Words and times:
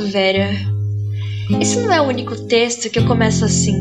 primavera. 0.00 0.50
Esse 1.60 1.78
não 1.80 1.92
é 1.92 2.00
o 2.00 2.06
único 2.06 2.34
texto 2.46 2.88
que 2.88 2.98
eu 2.98 3.06
começo 3.06 3.44
assim. 3.44 3.74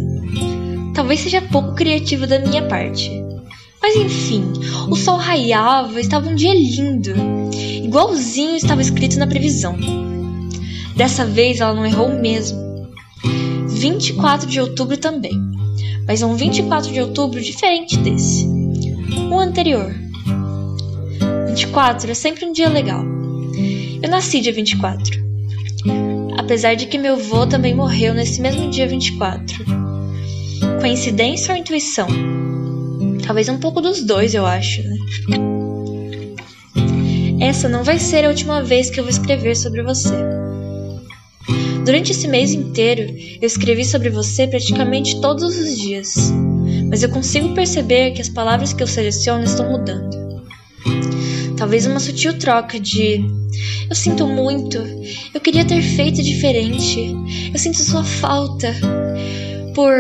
Talvez 0.94 1.22
seja 1.22 1.42
pouco 1.42 1.76
criativo 1.76 2.28
da 2.28 2.40
minha 2.40 2.64
parte. 2.68 3.10
Mas 3.82 3.96
enfim, 3.96 4.44
o 4.90 4.96
sol 4.96 5.18
raiava, 5.18 6.00
estava 6.02 6.28
um 6.28 6.36
dia 6.36 6.54
lindo, 6.54 7.12
igualzinho 7.54 8.58
estava 8.58 8.82
escrito 8.82 9.18
na 9.18 9.26
previsão. 9.26 9.78
Dessa 10.96 11.26
vez 11.26 11.62
ela 11.62 11.74
não 11.74 11.86
errou 11.86 12.10
mesmo. 12.10 12.60
24 13.70 14.50
de 14.50 14.60
outubro 14.60 14.98
também, 14.98 15.32
mas 16.06 16.22
um 16.22 16.36
24 16.36 16.92
de 16.92 17.00
outubro 17.00 17.42
diferente 17.42 17.98
desse. 17.98 18.46
O 19.32 19.40
anterior. 19.40 19.96
24 21.48 22.12
é 22.12 22.14
sempre 22.14 22.46
um 22.46 22.52
dia 22.52 22.68
legal. 22.68 23.06
Eu 24.02 24.10
nasci 24.10 24.42
dia 24.42 24.52
24. 24.52 25.29
Apesar 26.50 26.74
de 26.74 26.88
que 26.88 26.98
meu 26.98 27.14
avô 27.14 27.46
também 27.46 27.76
morreu 27.76 28.12
nesse 28.12 28.42
mesmo 28.42 28.72
dia 28.72 28.88
24. 28.88 29.64
Coincidência 30.82 31.54
ou 31.54 31.60
intuição? 31.60 32.08
Talvez 33.24 33.50
um 33.50 33.60
pouco 33.60 33.80
dos 33.80 34.02
dois, 34.02 34.34
eu 34.34 34.48
acho, 34.48 34.82
né? 34.82 34.98
Essa 37.40 37.70
não 37.70 37.84
vai 37.84 38.00
ser 38.00 38.26
a 38.26 38.30
última 38.30 38.64
vez 38.64 38.90
que 38.90 39.00
eu 39.00 39.04
vou 39.04 39.12
escrever 39.12 39.56
sobre 39.56 39.84
você. 39.84 40.16
Durante 41.86 42.14
esse 42.14 42.28
mês 42.28 42.52
inteiro, 42.52 43.04
eu 43.40 43.46
escrevi 43.46 43.86
sobre 43.86 44.10
você 44.10 44.48
praticamente 44.48 45.22
todos 45.22 45.56
os 45.56 45.78
dias, 45.78 46.16
mas 46.90 47.04
eu 47.04 47.10
consigo 47.10 47.54
perceber 47.54 48.14
que 48.14 48.24
as 48.24 48.30
palavras 48.30 48.74
que 48.74 48.82
eu 48.82 48.88
seleciono 48.88 49.44
estão 49.44 49.70
mudando. 49.70 50.29
Talvez 51.60 51.86
uma 51.86 52.00
sutil 52.00 52.40
troca 52.40 52.80
de 52.80 53.22
eu 53.90 53.94
sinto 53.94 54.26
muito, 54.26 54.78
eu 55.34 55.42
queria 55.42 55.66
ter 55.66 55.82
feito 55.82 56.24
diferente, 56.24 57.14
eu 57.52 57.60
sinto 57.60 57.80
sua 57.80 58.02
falta. 58.02 58.74
Por 59.76 59.94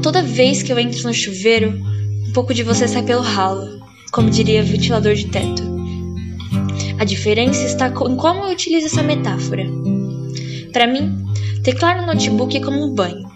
toda 0.00 0.22
vez 0.22 0.62
que 0.62 0.72
eu 0.72 0.78
entro 0.78 1.02
no 1.02 1.12
chuveiro, 1.12 1.70
um 2.28 2.32
pouco 2.32 2.54
de 2.54 2.62
você 2.62 2.86
sai 2.86 3.02
pelo 3.02 3.20
ralo, 3.20 3.80
como 4.12 4.30
diria 4.30 4.62
ventilador 4.62 5.14
de 5.14 5.26
teto. 5.26 5.60
A 7.00 7.04
diferença 7.04 7.64
está 7.64 7.88
em 7.88 8.16
como 8.16 8.44
eu 8.44 8.52
utilizo 8.52 8.86
essa 8.86 9.02
metáfora. 9.02 9.66
Para 10.72 10.86
mim, 10.86 11.16
teclar 11.64 12.00
no 12.00 12.06
notebook 12.06 12.56
é 12.56 12.60
como 12.60 12.84
um 12.84 12.94
banho. 12.94 13.28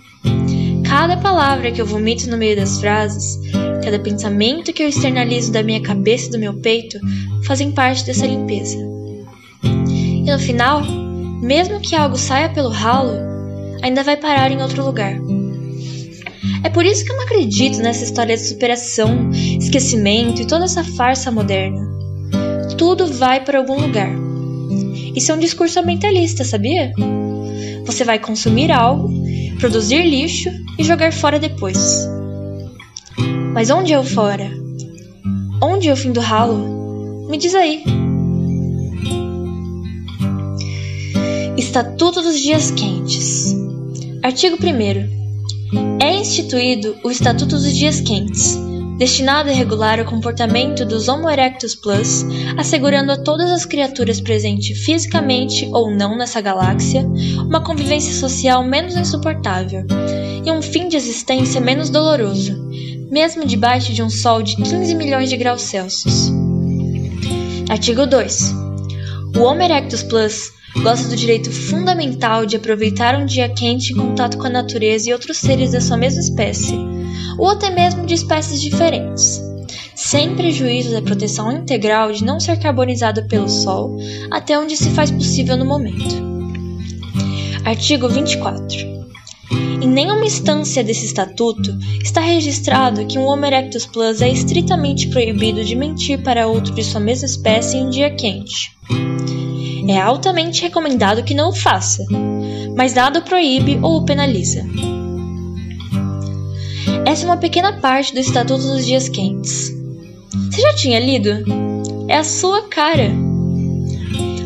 Cada 0.87 1.17
palavra 1.17 1.73
que 1.73 1.81
eu 1.81 1.87
vomito 1.87 2.31
no 2.31 2.37
meio 2.37 2.55
das 2.55 2.79
frases, 2.79 3.41
cada 3.81 3.99
pensamento 3.99 4.73
que 4.73 4.83
eu 4.83 4.89
externalizo 4.89 5.53
da 5.53 5.63
minha 5.63 5.81
cabeça 5.81 6.29
e 6.29 6.31
do 6.31 6.39
meu 6.39 6.55
peito, 6.55 6.99
fazem 7.45 7.73
parte 7.73 8.05
dessa 8.05 8.27
limpeza. 8.27 8.77
E 9.63 10.23
no 10.23 10.39
final, 10.39 10.83
mesmo 11.43 11.81
que 11.81 11.95
algo 11.95 12.17
saia 12.17 12.49
pelo 12.51 12.69
ralo, 12.69 13.13
ainda 13.83 14.03
vai 14.03 14.17
parar 14.17 14.51
em 14.51 14.63
outro 14.63 14.85
lugar. 14.85 15.15
É 16.63 16.69
por 16.69 16.85
isso 16.85 17.05
que 17.05 17.13
eu 17.13 17.17
não 17.17 17.25
acredito 17.25 17.79
nessa 17.79 18.05
história 18.05 18.37
de 18.37 18.43
superação, 18.43 19.31
esquecimento 19.33 20.43
e 20.43 20.47
toda 20.47 20.67
essa 20.67 20.85
farsa 20.85 21.31
moderna. 21.31 21.89
Tudo 22.77 23.07
vai 23.07 23.43
para 23.43 23.59
algum 23.59 23.81
lugar. 23.81 24.11
Isso 25.15 25.33
é 25.33 25.35
um 25.35 25.39
discurso 25.39 25.81
ambientalista, 25.81 26.45
sabia? 26.45 26.93
Você 27.87 28.05
vai 28.05 28.19
consumir 28.19 28.71
algo, 28.71 29.11
produzir 29.59 30.03
lixo 30.03 30.51
e 30.79 30.85
jogar 30.85 31.13
fora 31.13 31.39
depois. 31.39 32.07
Mas 33.53 33.69
onde 33.69 33.95
o 33.97 34.05
fora? 34.05 34.49
Onde 35.61 35.91
o 35.91 35.97
fim 35.97 36.13
do 36.13 36.21
ralo? 36.21 37.27
Me 37.29 37.37
diz 37.37 37.55
aí. 37.55 37.83
Estatuto 41.57 42.23
dos 42.23 42.39
Dias 42.39 42.71
Quentes. 42.71 43.57
Artigo 44.23 44.57
1. 44.57 45.99
É 46.01 46.15
instituído 46.15 46.97
o 47.03 47.11
Estatuto 47.11 47.57
dos 47.57 47.77
Dias 47.77 48.01
Quentes, 48.01 48.57
destinado 48.99 49.51
a 49.51 49.53
regular 49.53 50.01
o 50.01 50.05
comportamento 50.05 50.85
dos 50.85 51.09
Homo 51.09 51.29
erectus 51.29 51.75
plus, 51.75 52.25
assegurando 52.57 53.11
a 53.13 53.19
todas 53.19 53.51
as 53.51 53.65
criaturas 53.65 54.21
presentes 54.21 54.79
fisicamente 54.79 55.69
ou 55.73 55.91
não 55.91 56.17
nessa 56.17 56.41
galáxia 56.41 57.03
uma 57.39 57.61
convivência 57.61 58.15
social 58.15 58.63
menos 58.63 58.97
insuportável 58.97 59.85
e 60.45 60.51
um 60.51 60.63
fim 60.63 60.89
de 60.89 60.97
existência 60.97 61.61
menos 61.61 61.91
doloroso, 61.91 62.70
mesmo 63.11 63.45
debaixo 63.45 63.93
de 63.93 64.03
um 64.03 64.09
sol 64.09 64.43
de 64.43 64.57
15 64.57 64.95
milhões 64.95 65.29
de 65.29 65.37
graus 65.37 65.63
Celsius. 65.63 66.31
Artigo 67.69 68.07
2. 68.07 68.55
O 69.37 69.41
Homo 69.41 69.63
erectus 69.63 70.03
plus 70.03 70.53
gosta 70.83 71.09
do 71.09 71.17
direito 71.17 71.51
fundamental 71.51 72.47
de 72.47 72.57
aproveitar 72.57 73.17
um 73.17 73.27
dia 73.27 73.49
quente 73.49 73.93
em 73.93 73.97
contato 73.97 74.39
com 74.39 74.47
a 74.47 74.51
natureza 74.51 75.11
e 75.11 75.13
outros 75.13 75.39
seres 75.39 75.73
da 75.73 75.81
sua 75.81 75.97
mesma 75.97 76.21
espécie 76.21 76.75
ou 77.37 77.49
até 77.49 77.71
mesmo 77.71 78.07
de 78.07 78.15
espécies 78.15 78.61
diferentes, 78.61 79.41
sem 79.97 80.37
prejuízo 80.37 80.93
da 80.93 81.03
proteção 81.03 81.51
integral 81.51 82.13
de 82.13 82.25
não 82.25 82.39
ser 82.39 82.59
carbonizado 82.59 83.27
pelo 83.27 83.49
Sol 83.49 83.97
até 84.31 84.59
onde 84.59 84.77
se 84.77 84.91
faz 84.91 85.11
possível 85.11 85.57
no 85.57 85.65
momento. 85.65 86.31
Artigo 87.65 88.09
24. 88.09 89.00
Em 89.81 89.89
nenhuma 89.89 90.27
instância 90.27 90.85
desse 90.85 91.07
estatuto 91.07 91.77
está 92.03 92.21
registrado 92.21 93.07
que 93.07 93.19
um 93.19 93.27
Homo 93.27 93.47
erectus 93.47 93.87
plus 93.87 94.21
é 94.21 94.29
estritamente 94.29 95.09
proibido 95.09 95.65
de 95.65 95.75
mentir 95.75 96.23
para 96.23 96.47
outro 96.47 96.75
de 96.75 96.85
sua 96.85 97.01
mesma 97.01 97.25
espécie 97.25 97.79
em 97.79 97.87
um 97.87 97.91
dia 97.91 98.11
quente. 98.15 98.77
É 99.89 99.99
altamente 99.99 100.63
recomendado 100.63 101.25
que 101.25 101.35
não 101.35 101.49
o 101.49 101.55
faça, 101.55 102.05
mas 102.77 102.95
nada 102.95 103.21
o 103.21 103.25
proíbe 103.25 103.79
ou 103.83 103.97
o 103.97 104.05
penaliza. 104.05 104.65
Essa 107.07 107.25
é 107.25 107.27
uma 107.27 107.39
pequena 107.39 107.81
parte 107.81 108.13
do 108.13 108.21
Estatuto 108.21 108.63
dos 108.63 108.87
Dias 108.87 109.09
Quentes. 109.09 109.75
Você 110.51 110.61
já 110.61 110.75
tinha 110.75 111.01
lido? 111.01 111.31
É 112.07 112.19
a 112.19 112.25
sua 112.25 112.69
cara. 112.69 113.11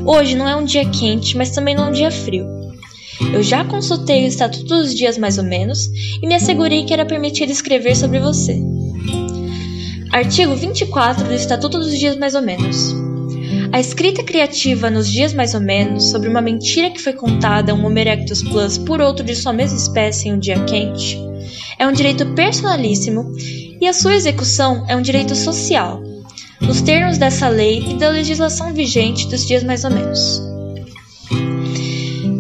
Hoje 0.07 0.37
não 0.37 0.49
é 0.49 0.55
um 0.55 0.65
dia 0.65 0.89
quente, 0.89 1.37
mas 1.37 1.51
também 1.51 1.75
não 1.75 1.87
é 1.87 1.89
um 1.89 1.93
dia 1.93 2.11
frio. 2.11 2.64
Eu 3.33 3.43
já 3.43 3.65
consultei 3.65 4.25
o 4.25 4.29
Estatuto 4.29 4.65
dos 4.65 4.95
Dias 4.95 5.19
mais 5.19 5.39
ou 5.39 5.45
menos 5.45 5.91
e 6.23 6.27
me 6.27 6.35
assegurei 6.35 6.85
que 6.85 6.93
era 6.93 7.07
permitido 7.07 7.51
escrever 7.51 7.97
sobre 7.97 8.19
você. 8.21 8.61
Artigo 10.11 10.55
24 10.55 11.25
do 11.25 11.35
Estatuto 11.35 11.79
dos 11.79 11.99
Dias 11.99 12.17
mais 12.17 12.35
ou 12.35 12.43
menos. 12.43 12.95
A 13.73 13.81
escrita 13.81 14.23
criativa 14.23 14.89
nos 14.89 15.11
dias 15.11 15.35
mais 15.35 15.55
ou 15.55 15.61
menos 15.61 16.11
sobre 16.11 16.29
uma 16.29 16.41
mentira 16.41 16.91
que 16.91 17.01
foi 17.01 17.13
contada 17.13 17.73
a 17.73 17.75
um 17.75 17.85
Homo 17.85 17.99
erectus 17.99 18.43
plus 18.43 18.79
por 18.79 19.01
outro 19.01 19.25
de 19.25 19.35
sua 19.35 19.53
mesma 19.53 19.77
espécie 19.77 20.29
em 20.29 20.35
um 20.35 20.39
dia 20.39 20.63
quente 20.65 21.19
é 21.79 21.87
um 21.87 21.93
direito 21.93 22.27
personalíssimo 22.35 23.33
e 23.81 23.87
a 23.87 23.93
sua 23.93 24.15
execução 24.15 24.85
é 24.89 24.97
um 24.97 25.03
direito 25.03 25.35
social, 25.35 26.03
nos 26.61 26.81
termos 26.81 27.19
dessa 27.19 27.49
lei 27.49 27.81
e 27.91 27.95
da 27.95 28.09
legislação 28.09 28.73
vigente 28.73 29.29
dos 29.29 29.47
dias 29.47 29.63
mais 29.63 29.85
ou 29.85 29.91
menos. 29.91 30.54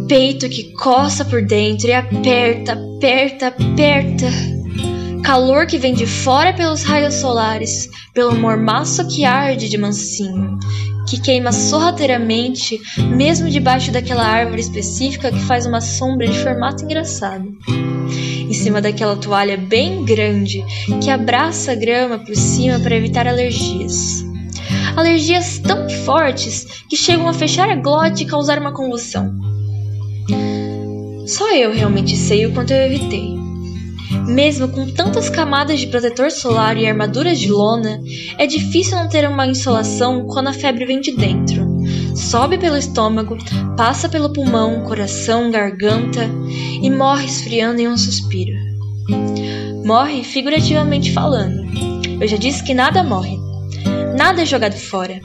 Peito 0.08 0.48
que 0.48 0.72
coça 0.72 1.24
por 1.24 1.42
dentro 1.42 1.88
e 1.88 1.92
aperta, 1.92 2.72
aperta, 2.72 3.46
aperta. 3.48 4.26
Calor 5.22 5.66
que 5.66 5.78
vem 5.78 5.94
de 5.94 6.06
fora 6.06 6.52
pelos 6.52 6.82
raios 6.82 7.14
solares, 7.14 7.88
pelo 8.12 8.34
mormaço 8.34 9.06
que 9.08 9.24
arde 9.24 9.68
de 9.68 9.78
mansinho, 9.78 10.58
que 11.08 11.20
queima 11.20 11.52
sorrateiramente, 11.52 12.78
mesmo 12.98 13.48
debaixo 13.48 13.90
daquela 13.90 14.24
árvore 14.24 14.60
específica 14.60 15.32
que 15.32 15.40
faz 15.40 15.64
uma 15.64 15.80
sombra 15.80 16.26
de 16.26 16.38
formato 16.38 16.84
engraçado 16.84 17.56
em 18.48 18.52
cima 18.52 18.80
daquela 18.80 19.16
toalha 19.16 19.56
bem 19.56 20.04
grande 20.04 20.64
que 21.02 21.10
abraça 21.10 21.72
a 21.72 21.74
grama 21.74 22.18
por 22.18 22.36
cima 22.36 22.78
para 22.78 22.94
evitar 22.94 23.26
alergias. 23.26 24.24
Alergias 24.96 25.58
tão 25.58 25.88
fortes 26.04 26.84
que 26.88 26.96
chegam 26.96 27.28
a 27.28 27.32
fechar 27.34 27.68
a 27.68 27.74
glote 27.74 28.22
e 28.22 28.26
causar 28.26 28.58
uma 28.58 28.72
convulsão. 28.72 29.53
Só 31.26 31.54
eu 31.54 31.72
realmente 31.72 32.16
sei 32.16 32.46
o 32.46 32.52
quanto 32.52 32.72
eu 32.72 32.86
evitei. 32.86 33.34
Mesmo 34.26 34.68
com 34.68 34.90
tantas 34.90 35.28
camadas 35.28 35.80
de 35.80 35.86
protetor 35.86 36.30
solar 36.30 36.76
e 36.76 36.86
armaduras 36.86 37.38
de 37.38 37.50
lona, 37.50 38.00
é 38.38 38.46
difícil 38.46 38.96
não 38.96 39.08
ter 39.08 39.28
uma 39.28 39.46
insolação 39.46 40.26
quando 40.26 40.48
a 40.48 40.52
febre 40.52 40.84
vem 40.84 41.00
de 41.00 41.12
dentro 41.12 41.74
sobe 42.14 42.58
pelo 42.58 42.76
estômago, 42.76 43.36
passa 43.76 44.08
pelo 44.08 44.32
pulmão, 44.32 44.82
coração, 44.82 45.50
garganta 45.50 46.28
e 46.80 46.90
morre 46.90 47.26
esfriando 47.26 47.80
em 47.80 47.88
um 47.88 47.96
suspiro. 47.96 48.56
Morre 49.84 50.24
figurativamente 50.24 51.12
falando. 51.12 51.64
Eu 52.20 52.26
já 52.26 52.36
disse 52.36 52.62
que 52.64 52.72
nada 52.72 53.02
morre. 53.02 53.38
Nada 54.16 54.42
é 54.42 54.46
jogado 54.46 54.74
fora. 54.74 55.20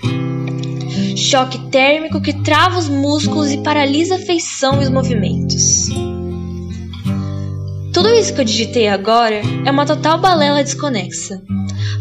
Choque 1.19 1.59
térmico 1.69 2.21
que 2.21 2.31
trava 2.31 2.79
os 2.79 2.87
músculos 2.87 3.51
e 3.51 3.57
paralisa 3.57 4.15
a 4.15 4.19
feição 4.19 4.81
e 4.81 4.85
os 4.85 4.89
movimentos. 4.89 5.89
Tudo 7.93 8.09
isso 8.13 8.33
que 8.33 8.39
eu 8.39 8.45
digitei 8.45 8.87
agora 8.87 9.41
é 9.65 9.69
uma 9.69 9.85
total 9.85 10.17
balela 10.17 10.63
desconexa. 10.63 11.41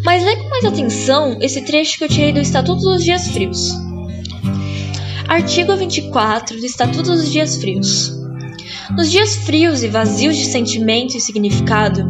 Mas 0.05 0.25
lê 0.25 0.37
com 0.37 0.49
mais 0.49 0.65
atenção 0.65 1.37
esse 1.41 1.63
trecho 1.63 1.99
que 1.99 2.05
eu 2.05 2.09
tirei 2.09 2.33
do 2.33 2.39
Estatuto 2.39 2.81
dos 2.81 3.03
Dias 3.03 3.27
Frios. 3.29 3.75
Artigo 5.27 5.77
24 5.77 6.57
do 6.57 6.65
Estatuto 6.65 7.11
dos 7.11 7.33
Dias 7.33 7.57
Frios. 7.57 8.17
Nos 8.97 9.11
dias 9.11 9.35
frios 9.37 9.83
e 9.83 9.89
vazios 9.89 10.37
de 10.37 10.47
sentimento 10.47 11.17
e 11.17 11.21
significado, 11.21 12.09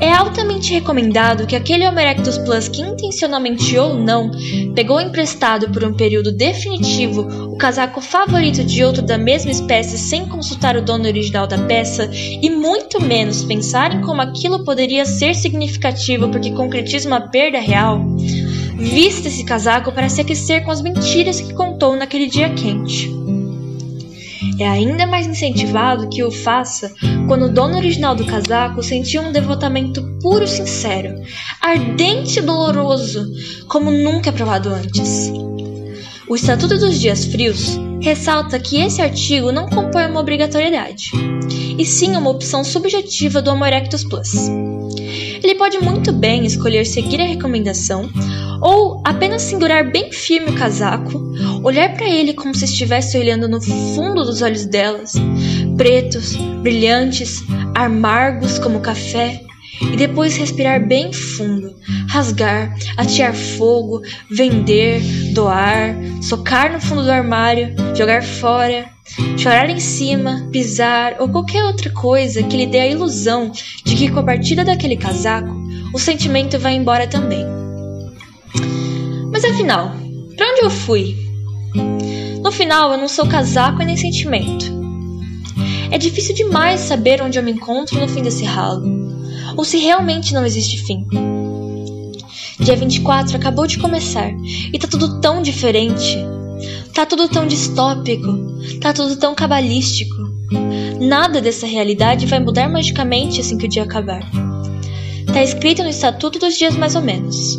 é 0.00 0.12
altamente 0.12 0.72
recomendado 0.72 1.46
que 1.46 1.56
aquele 1.56 1.86
Homo 1.86 1.98
erectus 1.98 2.38
plus 2.38 2.68
que 2.68 2.82
intencionalmente 2.82 3.76
ou 3.78 3.94
não 3.94 4.30
pegou 4.74 5.00
emprestado 5.00 5.70
por 5.70 5.84
um 5.84 5.94
período 5.94 6.32
definitivo 6.32 7.22
o 7.52 7.56
casaco 7.56 8.00
favorito 8.00 8.62
de 8.62 8.84
outro 8.84 9.02
da 9.02 9.16
mesma 9.16 9.50
espécie 9.50 9.96
sem 9.96 10.26
consultar 10.26 10.76
o 10.76 10.82
dono 10.82 11.06
original 11.06 11.46
da 11.46 11.58
peça 11.58 12.10
e 12.12 12.50
muito 12.50 13.00
menos 13.00 13.44
pensar 13.44 13.94
em 13.94 14.02
como 14.02 14.20
aquilo 14.20 14.64
poderia 14.64 15.06
ser 15.06 15.34
significativo 15.34 16.28
porque 16.28 16.50
concretiza 16.50 17.08
uma 17.08 17.28
perda 17.28 17.58
real, 17.58 18.04
vista 18.76 19.28
esse 19.28 19.44
casaco 19.44 19.92
para 19.92 20.08
se 20.08 20.20
aquecer 20.20 20.64
com 20.64 20.70
as 20.70 20.82
mentiras 20.82 21.40
que 21.40 21.54
contou 21.54 21.96
naquele 21.96 22.26
dia 22.26 22.50
quente 22.50 23.15
é 24.58 24.66
ainda 24.66 25.06
mais 25.06 25.26
incentivado 25.26 26.08
que 26.08 26.22
o 26.22 26.30
faça 26.30 26.92
quando 27.26 27.46
o 27.46 27.52
dono 27.52 27.76
original 27.76 28.14
do 28.14 28.24
casaco 28.24 28.82
sentiu 28.82 29.22
um 29.22 29.32
devotamento 29.32 30.02
puro 30.20 30.46
sincero, 30.46 31.14
ardente 31.60 32.38
e 32.38 32.42
doloroso, 32.42 33.26
como 33.68 33.90
nunca 33.90 34.32
provado 34.32 34.68
antes. 34.70 35.30
O 36.28 36.34
Estatuto 36.34 36.78
dos 36.78 37.00
Dias 37.00 37.24
Frios 37.24 37.78
ressalta 38.00 38.58
que 38.58 38.80
esse 38.80 39.00
artigo 39.00 39.52
não 39.52 39.68
compõe 39.68 40.06
uma 40.06 40.20
obrigatoriedade, 40.20 41.10
e 41.78 41.84
sim 41.84 42.16
uma 42.16 42.30
opção 42.30 42.64
subjetiva 42.64 43.42
do 43.42 43.50
Homo 43.50 43.64
erectus 43.64 44.04
plus. 44.04 44.32
Ele 45.42 45.54
pode 45.54 45.78
muito 45.78 46.12
bem 46.12 46.44
escolher 46.44 46.84
seguir 46.84 47.20
a 47.20 47.26
recomendação 47.26 48.10
ou 48.60 49.00
apenas 49.04 49.42
segurar 49.42 49.84
bem 49.84 50.10
firme 50.10 50.50
o 50.50 50.54
casaco, 50.54 51.32
olhar 51.66 51.92
para 51.94 52.08
ele 52.08 52.32
como 52.32 52.54
se 52.54 52.64
estivesse 52.64 53.18
olhando 53.18 53.48
no 53.48 53.60
fundo 53.60 54.24
dos 54.24 54.40
olhos 54.40 54.66
delas, 54.66 55.14
pretos, 55.76 56.36
brilhantes, 56.62 57.42
amargos 57.74 58.56
como 58.60 58.78
café, 58.78 59.42
e 59.80 59.96
depois 59.96 60.36
respirar 60.36 60.86
bem 60.86 61.12
fundo, 61.12 61.74
rasgar, 62.08 62.72
atear 62.96 63.34
fogo, 63.34 64.00
vender, 64.30 65.02
doar, 65.34 65.96
socar 66.22 66.72
no 66.72 66.80
fundo 66.80 67.02
do 67.02 67.10
armário, 67.10 67.74
jogar 67.96 68.22
fora, 68.22 68.88
chorar 69.36 69.68
em 69.68 69.80
cima, 69.80 70.48
pisar 70.52 71.16
ou 71.18 71.28
qualquer 71.28 71.64
outra 71.64 71.90
coisa 71.90 72.44
que 72.44 72.56
lhe 72.56 72.68
dê 72.68 72.78
a 72.78 72.86
ilusão 72.86 73.50
de 73.84 73.96
que 73.96 74.08
com 74.08 74.20
a 74.20 74.24
partida 74.24 74.64
daquele 74.64 74.96
casaco, 74.96 75.52
o 75.92 75.98
sentimento 75.98 76.60
vai 76.60 76.76
embora 76.76 77.08
também. 77.08 77.44
Mas 79.32 79.44
afinal, 79.44 79.92
para 80.36 80.52
onde 80.52 80.60
eu 80.62 80.70
fui? 80.70 81.25
No 82.46 82.52
final, 82.52 82.92
eu 82.92 82.98
não 82.98 83.08
sou 83.08 83.26
casaco 83.26 83.82
e 83.82 83.84
nem 83.84 83.96
sentimento. 83.96 84.66
É 85.90 85.98
difícil 85.98 86.32
demais 86.32 86.78
saber 86.78 87.20
onde 87.20 87.36
eu 87.36 87.42
me 87.42 87.50
encontro 87.50 87.98
no 87.98 88.06
fim 88.06 88.22
desse 88.22 88.44
ralo, 88.44 88.86
ou 89.56 89.64
se 89.64 89.78
realmente 89.78 90.32
não 90.32 90.46
existe 90.46 90.80
fim. 90.84 91.04
Dia 92.60 92.76
24 92.76 93.34
acabou 93.34 93.66
de 93.66 93.78
começar 93.78 94.30
e 94.72 94.78
tá 94.78 94.86
tudo 94.86 95.20
tão 95.20 95.42
diferente. 95.42 96.24
Tá 96.94 97.04
tudo 97.04 97.28
tão 97.28 97.48
distópico, 97.48 98.28
tá 98.80 98.92
tudo 98.92 99.16
tão 99.16 99.34
cabalístico. 99.34 100.14
Nada 101.00 101.40
dessa 101.40 101.66
realidade 101.66 102.26
vai 102.26 102.38
mudar 102.38 102.68
magicamente 102.68 103.40
assim 103.40 103.58
que 103.58 103.66
o 103.66 103.68
dia 103.68 103.82
acabar. 103.82 104.22
Tá 105.32 105.42
escrito 105.42 105.82
no 105.82 105.88
Estatuto 105.88 106.38
dos 106.38 106.56
Dias 106.56 106.76
Mais 106.76 106.94
ou 106.94 107.02
Menos. 107.02 107.58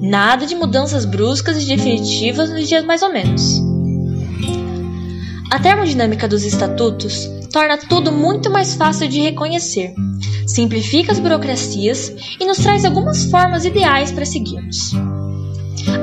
Nada 0.00 0.46
de 0.46 0.54
mudanças 0.54 1.04
bruscas 1.04 1.62
e 1.62 1.66
definitivas 1.66 2.48
nos 2.48 2.66
dias 2.66 2.82
mais 2.82 3.02
ou 3.02 3.12
menos. 3.12 3.71
A 5.52 5.58
termodinâmica 5.58 6.26
dos 6.26 6.44
estatutos 6.44 7.28
torna 7.52 7.76
tudo 7.76 8.10
muito 8.10 8.48
mais 8.48 8.74
fácil 8.74 9.06
de 9.06 9.20
reconhecer, 9.20 9.92
simplifica 10.46 11.12
as 11.12 11.18
burocracias 11.18 12.10
e 12.40 12.46
nos 12.46 12.56
traz 12.56 12.86
algumas 12.86 13.24
formas 13.24 13.66
ideais 13.66 14.10
para 14.10 14.24
seguirmos. 14.24 14.94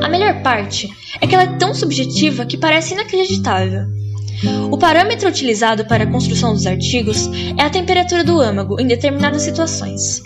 A 0.04 0.08
melhor 0.08 0.44
parte 0.44 0.88
é 1.20 1.26
que 1.26 1.34
ela 1.34 1.46
é 1.46 1.58
tão 1.58 1.74
subjetiva 1.74 2.46
que 2.46 2.60
parece 2.60 2.94
inacreditável. 2.94 3.88
O 4.70 4.78
parâmetro 4.78 5.28
utilizado 5.28 5.84
para 5.86 6.04
a 6.04 6.12
construção 6.12 6.54
dos 6.54 6.68
artigos 6.68 7.28
é 7.58 7.64
a 7.64 7.72
temperatura 7.72 8.24
do 8.24 8.40
âmago 8.40 8.80
em 8.80 8.86
determinadas 8.86 9.42
situações. 9.42 10.22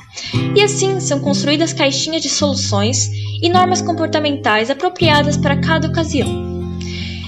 E 0.54 0.62
assim 0.62 1.00
são 1.00 1.22
construídas 1.22 1.72
caixinhas 1.72 2.22
de 2.22 2.30
soluções 2.30 3.10
e 3.42 3.48
normas 3.48 3.82
comportamentais 3.82 4.70
apropriadas 4.70 5.38
para 5.38 5.56
cada 5.62 5.88
ocasião. 5.88 6.53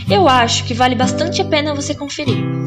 Eu 0.09 0.27
acho 0.27 0.65
que 0.65 0.73
vale 0.73 0.95
bastante 0.95 1.41
a 1.41 1.45
pena 1.45 1.73
você 1.73 1.95
conferir. 1.95 2.64